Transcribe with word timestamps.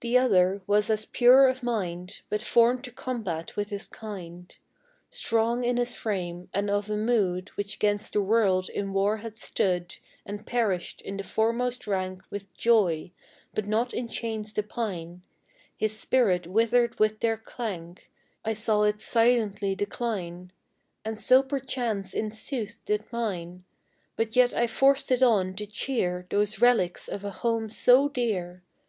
The 0.00 0.16
other 0.16 0.62
was 0.64 0.88
as 0.88 1.06
pure 1.06 1.48
of 1.48 1.60
mind, 1.64 2.20
But 2.30 2.40
formed 2.40 2.84
to 2.84 2.92
combat 2.92 3.56
with 3.56 3.70
his 3.70 3.88
kind; 3.88 4.56
Strong 5.10 5.64
in 5.64 5.76
his 5.76 5.96
frame, 5.96 6.48
and 6.54 6.70
of 6.70 6.88
a 6.88 6.96
mood 6.96 7.48
Which 7.56 7.80
'gainst 7.80 8.12
the 8.12 8.22
world 8.22 8.68
in 8.68 8.92
war 8.92 9.16
had 9.16 9.36
stood, 9.36 9.96
And 10.24 10.46
perished 10.46 11.00
in 11.00 11.16
the 11.16 11.24
foremost 11.24 11.88
rank 11.88 12.22
With 12.30 12.56
joy; 12.56 13.10
but 13.52 13.66
not 13.66 13.92
in 13.92 14.06
chains 14.06 14.52
to 14.52 14.62
pine; 14.62 15.22
His 15.76 15.98
spirit 15.98 16.46
withered 16.46 17.00
with 17.00 17.18
their 17.18 17.36
clank, 17.36 18.12
I 18.44 18.54
saw 18.54 18.84
it 18.84 19.00
silently 19.00 19.74
decline, 19.74 20.52
And 21.04 21.20
so 21.20 21.42
perchance 21.42 22.14
in 22.14 22.30
sooth 22.30 22.80
did 22.84 23.02
mine; 23.10 23.64
But 24.14 24.36
yet 24.36 24.54
I 24.54 24.68
forced 24.68 25.10
it 25.10 25.24
on 25.24 25.54
to 25.56 25.66
cheer 25.66 26.24
Those 26.30 26.60
relics 26.60 27.08
of 27.08 27.24
a 27.24 27.32
home 27.32 27.68
so 27.68 28.08
dear. 28.08 28.62